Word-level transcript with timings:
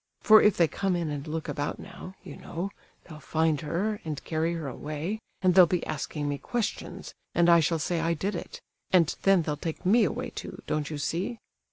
For 0.21 0.41
if 0.41 0.57
they 0.57 0.67
come 0.67 0.95
in 0.95 1.11
and 1.11 1.27
look 1.27 1.47
about 1.47 1.77
now, 1.77 2.15
you 2.23 2.35
know, 2.35 2.71
they'll 3.03 3.19
find 3.19 3.61
her, 3.61 4.01
and 4.03 4.23
carry 4.23 4.55
her 4.55 4.67
away, 4.67 5.19
and 5.43 5.53
they'll 5.53 5.67
be 5.67 5.85
asking 5.85 6.27
me 6.27 6.39
questions, 6.39 7.13
and 7.35 7.47
I 7.47 7.59
shall 7.59 7.77
say 7.77 7.99
I 8.01 8.15
did 8.15 8.33
it, 8.33 8.59
and 8.89 9.15
then 9.21 9.43
they'll 9.43 9.57
take 9.57 9.85
me 9.85 10.03
away, 10.05 10.31
too, 10.31 10.63
don't 10.65 10.89
you 10.89 10.97
see? 10.97 11.37